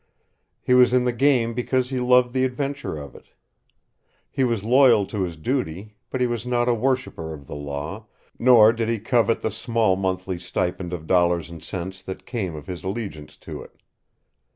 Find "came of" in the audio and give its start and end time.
12.25-12.65